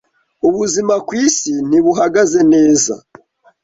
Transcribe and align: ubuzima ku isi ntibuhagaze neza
ubuzima 0.47 0.95
ku 1.05 1.11
isi 1.27 1.53
ntibuhagaze 1.67 2.39
neza 2.53 2.93